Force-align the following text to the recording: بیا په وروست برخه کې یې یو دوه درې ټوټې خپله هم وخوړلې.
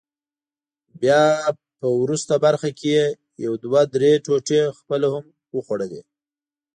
بیا 1.01 1.21
په 1.79 1.87
وروست 2.01 2.29
برخه 2.45 2.69
کې 2.79 2.87
یې 2.95 3.05
یو 3.45 3.53
دوه 3.63 3.81
درې 3.95 4.11
ټوټې 4.25 4.61
خپله 4.77 5.07
هم 5.13 5.25
وخوړلې. 5.55 6.01